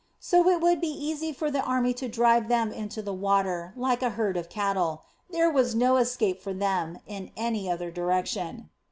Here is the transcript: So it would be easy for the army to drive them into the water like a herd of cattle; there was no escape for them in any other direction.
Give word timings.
So 0.19 0.49
it 0.49 0.61
would 0.61 0.81
be 0.81 0.87
easy 0.87 1.31
for 1.31 1.51
the 1.51 1.61
army 1.61 1.93
to 1.93 2.09
drive 2.09 2.47
them 2.47 2.71
into 2.71 3.03
the 3.03 3.13
water 3.13 3.71
like 3.77 4.01
a 4.01 4.09
herd 4.09 4.35
of 4.35 4.49
cattle; 4.49 5.03
there 5.29 5.47
was 5.51 5.75
no 5.75 5.97
escape 5.97 6.41
for 6.41 6.53
them 6.55 6.97
in 7.05 7.29
any 7.37 7.69
other 7.69 7.91
direction. 7.91 8.71